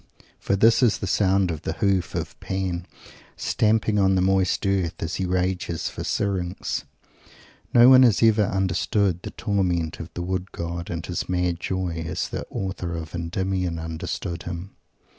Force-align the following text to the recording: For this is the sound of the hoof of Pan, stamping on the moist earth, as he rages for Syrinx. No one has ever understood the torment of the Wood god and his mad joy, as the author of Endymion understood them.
For 0.39 0.55
this 0.55 0.81
is 0.81 0.97
the 0.97 1.05
sound 1.05 1.51
of 1.51 1.61
the 1.61 1.73
hoof 1.73 2.15
of 2.15 2.39
Pan, 2.39 2.87
stamping 3.37 3.99
on 3.99 4.15
the 4.15 4.21
moist 4.21 4.65
earth, 4.65 4.95
as 5.03 5.17
he 5.17 5.27
rages 5.27 5.89
for 5.89 6.03
Syrinx. 6.03 6.85
No 7.71 7.87
one 7.89 8.01
has 8.01 8.23
ever 8.23 8.45
understood 8.45 9.21
the 9.21 9.29
torment 9.29 9.99
of 9.99 10.11
the 10.15 10.23
Wood 10.23 10.51
god 10.51 10.89
and 10.89 11.05
his 11.05 11.29
mad 11.29 11.59
joy, 11.59 12.03
as 12.07 12.27
the 12.29 12.47
author 12.49 12.95
of 12.95 13.13
Endymion 13.13 13.77
understood 13.77 14.39
them. 14.39 14.75